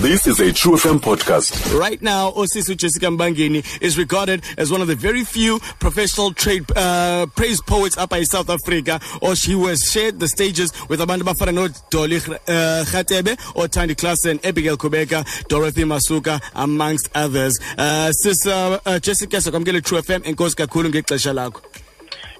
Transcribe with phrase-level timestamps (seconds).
[0.00, 1.78] This is a True FM podcast.
[1.78, 6.64] Right now, Osisu Jessica Mbangeni is regarded as one of the very few professional trade
[6.74, 11.24] uh, praise poets up in South Africa, or she was shared the stages with Amanda
[11.24, 17.58] Bafana no Dolly uh, Rathebe, or Thandi Klaasen, Abigail Kubeka, Dorothy Masuka, amongst others.
[17.76, 21.60] Uh, Sister uh, Jessica, sokwamkele True FM, enkosi kakhulu ngexesha lakho.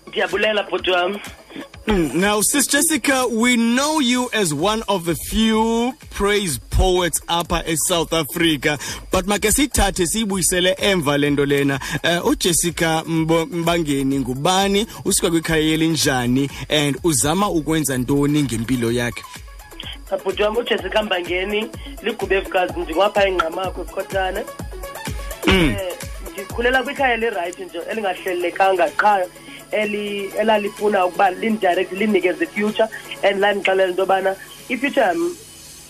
[0.06, 1.18] ndiyabulela bhuti wam
[1.86, 7.76] Now, Sis Jessica, we know you as one of the few praise poets up in
[7.76, 8.78] South Africa,
[9.10, 11.80] but makasithathe siyibuyisele emva lento lena.
[12.04, 16.50] Uh, uJessica Mbo- Mbangeni ngubani, usuka kwikhaya elinjani?
[16.68, 19.22] And uzama ukwenza ntoni ngempilo yakhe?
[20.24, 21.70] bhuti wam ujessica mbangeni
[22.02, 24.44] ligubevikazi ndingapha ingqamakho esikhothane
[25.46, 25.76] um
[26.32, 29.26] ndikhulela kwikhaya lerayithi nje elingahlelelekanga qha
[29.72, 32.88] elalifuna ukuba lindirect linikeze future
[33.22, 34.36] and landixelela into yobana
[34.68, 35.36] ifuture yam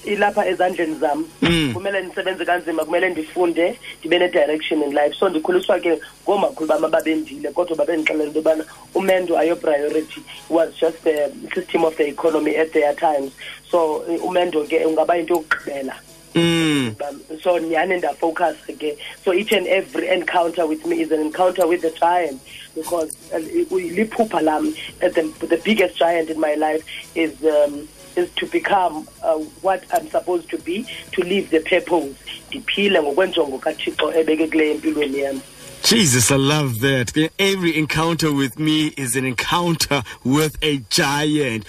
[0.04, 1.26] ilapha ezandleni zam.
[1.42, 1.74] Mm.
[1.74, 5.14] kumele ndisebenze kanzima kumele ndifunde ndibe ne-direction in life.
[5.18, 8.64] So ndikhuliswa ke ngoomakhulu bam ababendile kodwa babendixelela into yobana
[8.94, 13.32] umendo ayo-priority was just the system of the economy at their times.
[13.70, 15.94] So eh, umendo ke ungaba yinto yokugqibela
[16.34, 17.00] Mm.
[17.02, 21.66] Um, so nyhani ndafocus ke so each and every encounter with me is an encounter
[21.66, 22.40] with the giant
[22.74, 24.68] because uh, liphupha lam
[25.02, 26.84] uh, the, the biggest giant in my life
[27.16, 32.14] is um, is to become uh, what I'm supposed to be to live the purpose
[32.50, 35.40] ndiphile ngokwenjongo kathixo ebeke kule empilweni yam
[35.82, 37.30] Jesus, I love that.
[37.38, 41.64] Every encounter with me is an encounter with a giant.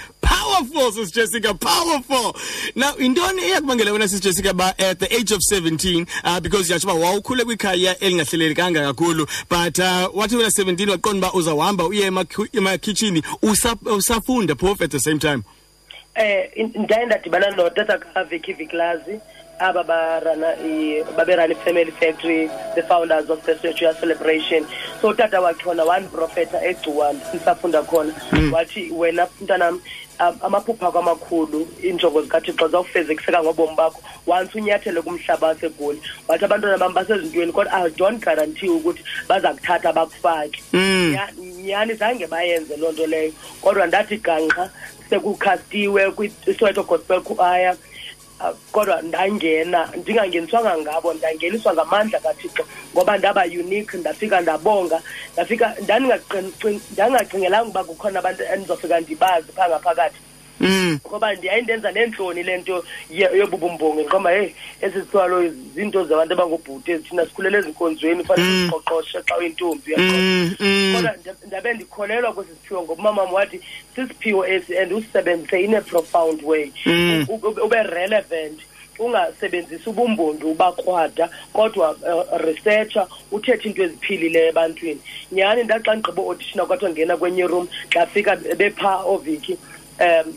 [0.62, 2.36] Powerful, Sis Jessica, powerful.
[2.76, 6.84] Now, intoni eyakubangela wena Sis Jessica ba at the age of 17 uh, because yatsho
[6.86, 12.06] uba wawukhule kwikhaya elingahlelelekanga kakhulu but uh, wathi wena 17 waqonda uba uzawuhamba uye
[12.53, 15.44] emakhitshini usa- usafunda phofu at the same time.
[16.16, 19.20] eh in- ndaye ndadibana notata kavicky viklazi
[19.59, 24.66] aba barana i- baberana i-family factory the founders of the statuary celebration
[25.02, 28.14] so utata wakhe khona one profeta egcuwa sisafunda khona
[28.52, 29.81] wathi wena mntanam am-
[30.42, 36.94] amaphupha akho amakhulu iinjongo zikathixo zawufezekiseka ngobomi bakho once unyathele kumhlaba wasegoli wathi abantwana bam
[36.94, 40.62] basezintweni kodwa i don't guarantee ukuthi baza kuthatha bakufake.
[40.74, 41.16] Mm.
[41.16, 41.34] Nya-
[41.66, 43.34] nyhani zange bayenze loo nto leyo?
[43.62, 44.70] Kodwa ndathi gangqa
[45.09, 47.76] sekukhastiwe kwisoweto gospel choir
[48.72, 52.63] kodwa ndangena ndingangeniswanga ngabo ndangeniswa ngamandla kathixo
[52.94, 55.02] ngoba ndaba unique ndafika ndabonga
[55.34, 60.31] ndafika ndandingaqin- ndangacingelanga uba kukhona abantu endizofika ndibazi phaa ngaphakathi Mm.
[61.07, 67.25] Ngoba ndiyayindenza neentloni le nto ye- yobubumbongi ndiqomba heyi ezi thwalo zinto zabantu abangobhute thina
[67.25, 68.57] sikhulele ezinkonzweni fanele Mm.
[68.59, 70.94] siziqoqoshe xa uyintombi uyaqonda Mm, mm.
[70.95, 73.59] kodwa nda- ndabe ndikholelwa kwesi siphiwo ngoba umamam wathi
[73.95, 77.25] sisiphiwo esi and usisebenzise in a profound way Mm.
[77.29, 78.59] U- ube- ube relevant
[78.99, 85.01] ungasebenzisi ubumbongi ubakrwada kodwa uh, researcher uthethe into eziphilileyo ebantwini
[85.31, 89.57] nyhani ndaxa ndigqiba audition kwathiwa ngena kwenye room ndafika bephaa oviki
[90.01, 90.34] um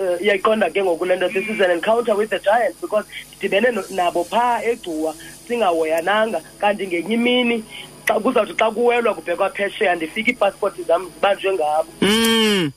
[0.00, 3.04] uh, iyayiqonda ke ngoku le nto this is an encounter with the giant because
[3.38, 5.14] ndidibene no- nabo phaa egcuwa
[5.48, 7.64] singahoyananga kanti ngenye imini
[8.06, 12.70] xa kuzawuthi xa kuwelwa kubhekwa phesheya ndifika iipasipoti zam zibanjwe ngabo Mm.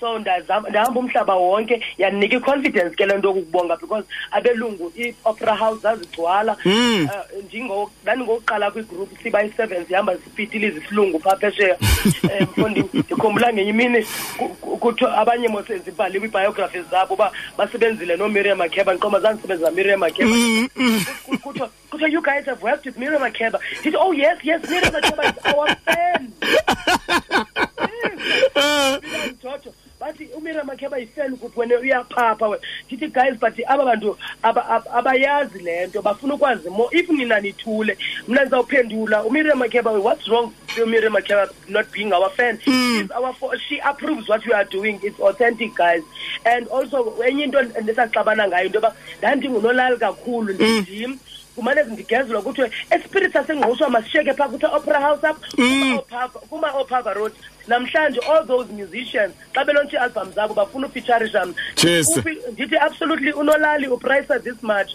[0.00, 6.56] So ndahamba umhlaba wonke yandinika i-confidence ke le nto yokukubonga because abelungu i-opera house zazigcwala.
[6.64, 7.04] Mm.
[7.08, 11.76] Uh, ndingo- ndandingokuqala kwigroup siba yi-seven sihamba sipitiliza isilungu phaa phesheya.
[12.22, 14.06] Um mfundi ndikhumbula ngenye imini
[15.16, 20.30] abanye mose zibhaliwe iibiografi zabo uba basebenzile nomiriam makeba ndiqoma zandisebenza namiriam makeba.
[20.30, 21.04] Mm, mm.
[21.26, 23.58] Ku- kuthiwa kuthiwa you guys have worked with miriam makeba.
[23.80, 26.32] Ndithi oh yes yes miriam makeba is our friend
[31.04, 36.02] yifeni ukuthi wena uyaphapha wena ndithi guys but aba bantu aba- aba- abayazi le nto.
[36.02, 36.88] Bafuna ukwazi more.
[36.98, 37.98] If nina nithule
[38.28, 42.58] mna ndizawuphendula umiriam makeba what's wrong umiriam makeba not being our fan?
[42.64, 43.34] She's our
[43.68, 44.98] she approves what we are doing.
[45.02, 46.02] It's authentic guys.
[46.44, 51.18] And also enye into endisaxabana ngayo into yoba ndandingunolali kakhulu ndim
[51.54, 55.98] kumane ndigezelwa kuthiwe espirit sasengquswa masishiyeke phaa kuthiwa opera house apha Mm.
[56.50, 57.32] Kuma-opava road
[57.68, 61.54] namhlanje all those musicians xa belontshe ialbum zabo bafuna ufeaturisha mna
[62.52, 64.90] ndithi absolutely unolali upricea this much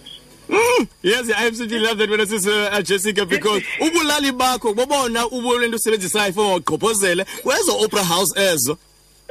[0.51, 5.27] Mm, yes, I absolutely love that when I say uh, Jessica because ubulali bakho bobona
[5.27, 8.77] ubulento usebenzisayo for ugqobhozele kwezo opera house ezo.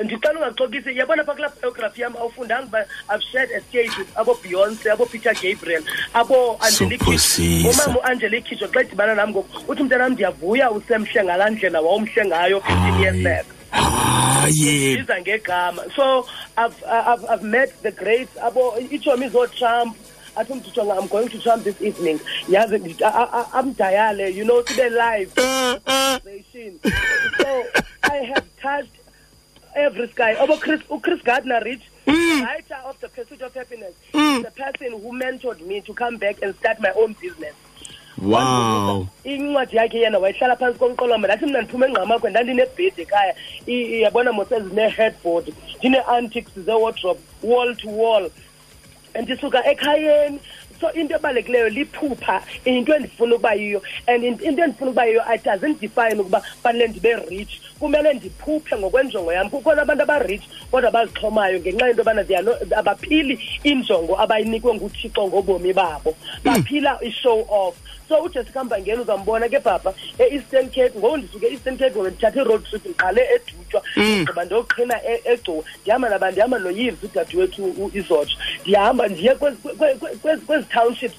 [0.04, 4.34] Ndicela ungaxokisi yabona pha kulaa biography yam awufundanga uba i've shared a stage with abo
[4.42, 5.82] beyonce abo peter gabriel
[6.14, 6.58] abo
[7.70, 13.00] umama uangelique xa idibana nam ngoku uthi mntanam ndiyavuya usemhle ngalaa ndlela wawumhle ngayo fifteen
[13.00, 13.46] years back.
[14.50, 15.20] yeah.
[15.20, 15.82] ngegama.
[15.94, 19.96] So I've, I've, I've met the greats abo iitshomi zootrump
[20.36, 22.20] athi umntu jonga i'm going to trump this evening.
[22.48, 22.78] Yazi
[23.52, 25.32] amdayale you know sibe live.
[25.36, 26.78] Uh, conversation.
[27.38, 27.64] so
[28.04, 28.97] I have touched
[29.78, 30.34] every sky.
[30.34, 32.42] Over Chris, Chris Gardner Rich, mm.
[32.44, 36.36] writer of The Pursuit of Happiness, is the person who mentored me to come back
[36.42, 37.54] and start my own business.
[38.18, 39.06] wow.
[39.24, 43.34] Incwadi yakhe yena wayihlala phantsi komqolomba ndathi mna ndiphume engqamakwe ndandinebhedi ekhaya.
[43.66, 48.30] Yabona mose zine-headboard ndine-antics ze-wardrobe wall to wall.
[49.22, 50.40] Ndisuka ekhayeni.
[50.80, 53.82] So into ebalulekileyo liphupha into endifuna ukuba yiyo.
[54.06, 58.76] And in- into endifuna ukuba yiyo it doesn't define ukuba fanele ndibe rich kumele ndiphuphe
[58.76, 59.50] ngokwenjongo yam.
[59.50, 65.26] Kukhona abantu abarich kodwa bazixhomayo ngenxa yento yobana they are no- abaphili injongo abayinikwe nguthixo
[65.28, 66.14] ngobomi babo.
[66.44, 67.74] Baphila i-show off.
[68.08, 72.64] So ujessica mbangeli uzambona ke bhabha e-eastern cape ngoku ndisuke e-eastern cape ngoku ndithathe i-road
[72.64, 73.82] trip ndiqale edutywa
[74.24, 79.94] gqiba ndiyoqhina e- egcuwa ndihamba naba ndihamba noyives udadewethu u- izotsho ndihamba ndiye kwezi- kwe-
[79.94, 81.16] kwe- kwezi kwezi townships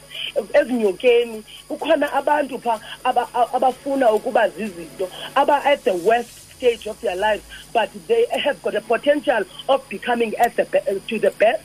[0.53, 1.43] ezinyokeni.
[1.67, 6.29] Kukhona abantu phaa aba- a- abafuna ukuba zizinto aba at the worst
[6.59, 10.99] stage of their lives but they have got the potential of becoming at the be-
[11.09, 11.63] to the best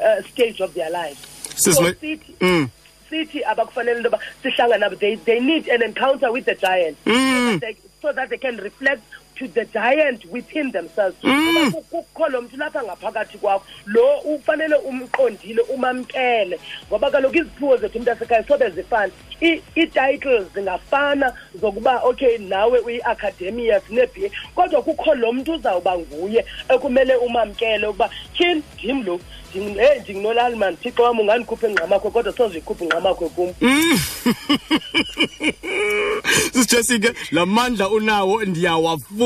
[0.00, 1.18] uh, stage of their lives
[1.56, 2.70] Sis, so sithi Mm.
[3.10, 7.16] sithi abakufanele into yoba sihlangane nabo they, they need an encounter with the giant Mm.
[7.16, 9.02] so, that they, so that they can reflect
[9.36, 11.16] to the giant within themselves.
[11.20, 16.58] Kuba ku- kukho lo mntu lapha ngaphakathi kwakho lo ufanele umqondile umamkele.
[16.88, 19.12] Ngoba kaloku iziphiwo zethu umntu asekhaya sobe zifana.
[19.40, 27.16] I- ii-titles zingafana zokuba okay nawe uyi-academia zine-b kodwa kukho lo mntu uzawuba nguye ekumele
[27.16, 29.20] umamkele ukuba tyhini ndim lo?
[29.54, 33.52] Nding- heyi ndinginolali mani thixo wam ungandikhuphe engqamakho kodwa soziyikhuphe ingqamakho kum.
[36.52, 39.25] Sisijessica la mandla unawo ndiyawafuna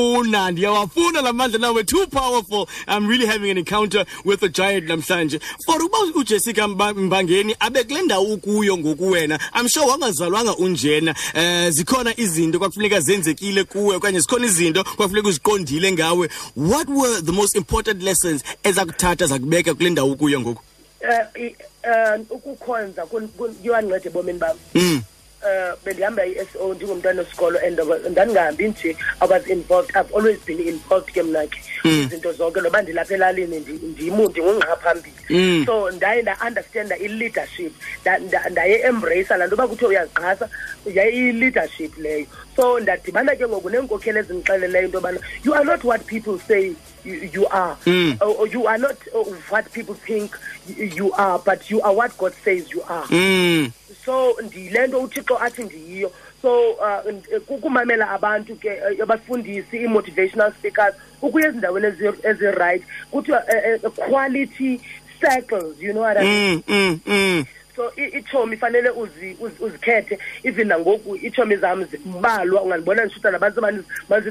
[0.51, 1.83] ndiyawafuna la mandla nawe.
[1.83, 2.67] Too powerful.
[2.87, 5.39] I'm really having an encounter with a giant namhlanje.
[5.65, 11.15] For uba ujessica Mba- mbangeni abe kule ndawo ukuyo ngoku wena i'm sure wangazalwanga unjena.
[11.35, 16.29] Um zikhona izinto kwakufuneka zenzekile kuwe okanye zikhona izinto kwakufuneka uziqondile ngawe.
[16.55, 20.61] What were the most important lessons ezakuthatha zakubeka kule ndawo ukuyo ngoku?
[21.01, 21.49] Um
[21.83, 24.57] um ukukhonza kun- kun- kuyanceda ebomini bam.
[24.75, 25.01] Mm.
[25.43, 27.79] Uh bendihamba i-s o ndingumntwana wesikolo and
[28.11, 29.91] ndandingahambi nje i was involved.
[29.95, 34.75] I've always been involved ke mna ke izinto zonke noba ndilapha elalini ndi- ndimu ndingungqa
[34.75, 35.15] phambili.
[35.29, 35.63] Mm.
[35.65, 37.73] so ndaye nda-understanda i-leadership.
[38.01, 40.49] Nda- nda- ndaye-embrayisa laa nto uba kuthiwe uyazigqasa
[40.93, 42.25] yayi-leadership leyo.
[42.55, 46.73] So ndadibana ke ngoku neenkokheli ezindixeleleyo into yobana you are not what people say
[47.05, 47.75] you, you are.
[47.85, 48.17] Mm.
[48.21, 50.37] or, or you are not uh, what people think
[50.67, 53.05] you, you are but you are what god says you are.
[53.07, 53.71] Mm.
[54.05, 56.11] So ndile nto uthixo athi ndiyiyo
[56.41, 63.43] so uh, n- kukumamela abantu ke eh, abafundisi ii-motivational speakers ukuya ezindaweni ezi- ezi-right kuthiwa
[63.55, 64.81] eh, eh, quality
[65.19, 66.63] circles you know what I mean?
[66.67, 66.75] Mm.
[66.75, 66.99] Mm.
[67.05, 67.45] Mm.
[67.75, 73.61] so i- itshomi fanele uzi- uzi- uzikhethe even nangoku itshomi zam zimbalwa ungandibona ndishuta nabantu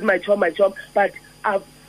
[0.03, 1.13] my chom my chom but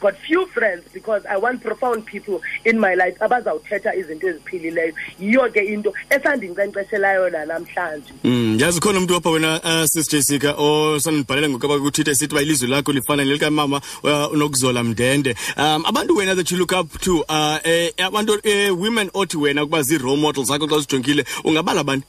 [0.01, 4.94] got few friends because i want profound people in my life abazawuthetha izinto eziphilileyo.
[5.19, 8.13] Yiyo ke into esandinkcenkceshelayo nanamhlanje.
[8.24, 12.69] Mm, yazi khona umntu wapha wena uh, sis Jessica osandibhalela ngokuba kuthitha sithi uba ilizwi
[12.69, 15.36] lakho lifana nelikamama uh, unokuzola mndende.
[15.57, 19.63] Um abantu wena that you look up to uh, eh, abantu eh, women othi wena
[19.63, 22.03] ukuba zii-role models zakho xa uzijongile ungabala bani?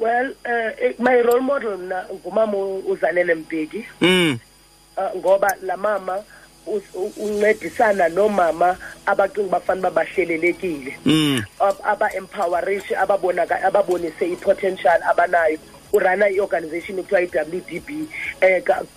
[0.00, 3.84] Well uh, my role model mna ngumama uzanele mbeki.
[4.00, 4.38] Mm.
[5.00, 6.22] Uh, ngoba la mama
[6.66, 8.76] us- u- uncedisana nomama
[9.06, 10.92] abacinga bafana uba bahlelelekile.
[11.06, 11.42] Mm.
[11.60, 15.58] ab- aba-empowerish ababonaka ababonise i-potential abanayo.
[15.92, 18.06] Urana i-organization ekuthiwa i-w d b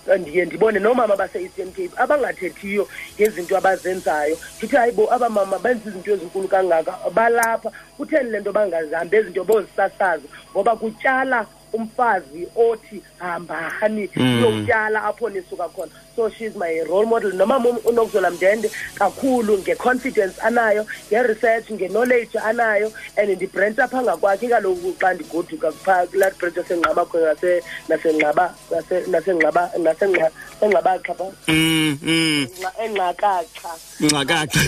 [0.06, 4.38] um ndiye ndibone noomama base-eastern cape abangathethiyo ngezinto abazenzayo.
[4.58, 7.70] Ndithi hayi bo aba mama benza izinto ezinkulu kangaka balapha.
[7.96, 14.44] Kutheni le nto bangazihambi ezinto bozisasaza ngoba kutyala umfazi othi hambani Mm.
[14.44, 20.34] uyotyala apho nisuka khona so she's my role model nomama um- unokuzola mndende kakhulu nge-confidence
[20.42, 27.18] anayo nge-research nge-knowledge anayo and ndibhrentsa phaa ngakwakhe kaloku xa ndigoduka phaa kulaa bhrentshi asengqamakho
[27.18, 31.98] nase- nasenqaba nase- nasenqaba nasenqa- enqabaxa phaa Mm.
[32.02, 32.46] Mm.
[32.46, 33.70] Enqa- enqakakxa
[34.02, 34.60] Ngxakakhe.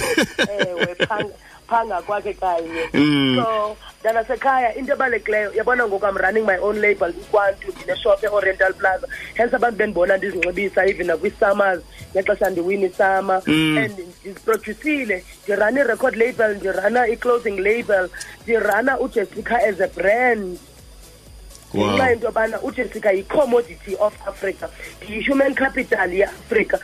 [0.68, 1.34] ewe phanga
[1.68, 3.36] phanga kwakhe kanye Mm.
[3.44, 9.06] so ndanasekhaya into ebalulekileyo yabona ngoku am running my own label ikwantu ndineshop e-oriental plaza
[9.34, 11.80] hence abantu bendibona ndizinxibisa even nakwi-summers
[12.14, 13.78] ngexesha ndiwini summer Mm.
[13.78, 18.08] and ndiziproducile ndirana i-record label ndirana i-clothing label
[18.42, 20.58] ndirana ujessica as a brand
[21.74, 21.86] Wow.
[21.86, 24.66] ngenxa yento yobana ujessica yi-commodity of africa
[25.02, 26.78] ndiyi-human capital yeafrika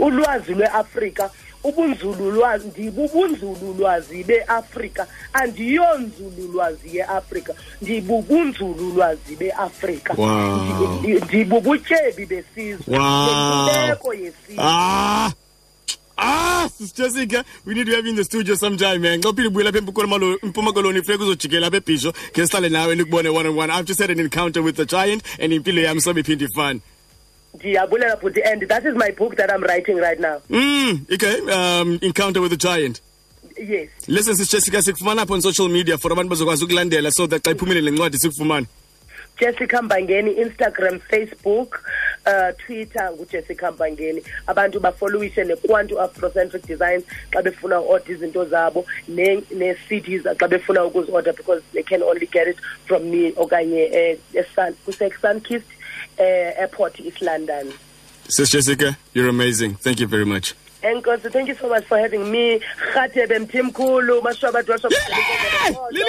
[0.00, 1.30] ulwazi lweafrika
[1.64, 10.28] ubunzululwazi ndibubunzululwazi beafrika andiyonzululwazi yeafrika ndibubunzululwazi beafrika Wow.
[10.56, 15.30] Ndi- ndi- ndibubutyebi besizwe nenkcubeko yesizwe Ah!
[16.22, 19.20] Ah, Sis Jessica, we need to have you in the studio sometime, man.
[19.22, 23.28] Xa uphinde ubuye lapha eMpumalolo- eMpuma Koloni, funeka uzojikela apha ebhisho khe sihlale nawe nikubone
[23.30, 23.70] one on one.
[23.72, 26.80] I've just had an encounter with the giant and impilo yami sobe iphinde ifane.
[27.54, 31.40] Ndiyabulela bhuti and that is my book that i'm writing right now Mm, okay.
[31.50, 33.00] Um, encounter with the giant.
[33.58, 37.50] yes Listen, Jessica, sikufumana apha on social media for abantu bazokwazi ukulandela so that xa
[37.50, 38.66] iphumile le ncwadi sikufumane.
[39.40, 41.80] jessica mbangeni instagram facebook
[42.26, 49.42] uh, twitter ngujessica mbangeni abantu bafolowishe nekwantu afrocentric designs xa befuna uorder izinto zabo ne-
[49.50, 54.18] ne-cds xa befuna ukuzi-order because they can only get it from me okanye
[54.58, 55.76] um kusesunkist um
[56.24, 57.72] airport east london
[58.28, 59.74] Sis Jessica, you're amazing.
[59.74, 60.54] Thank you very much.
[60.82, 62.60] enkosi thank you so much for having me
[62.94, 66.00] rhatebe mthimkhulu mashwabati washwabakhosi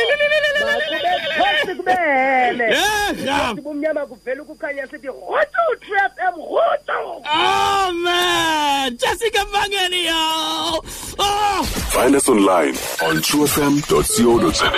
[1.78, 3.56] kubele Yeah, yeah.
[3.56, 10.84] sibumnyama kuvela ukukhanya sithi rhutu trap em rhutu Oh man, Jessica Mbangeni, yo!
[11.20, 11.64] Oh!
[11.94, 14.72] Find us online on truefm.co.za.